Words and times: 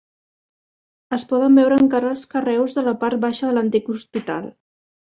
Es 1.17 1.25
poden 1.33 1.59
veure 1.61 1.79
encara 1.83 2.11
els 2.15 2.25
carreus 2.35 2.79
de 2.81 2.87
la 2.91 2.99
part 3.05 3.25
baixa 3.29 3.49
de 3.53 3.57
l'antic 3.61 3.97
hospital. 3.99 4.55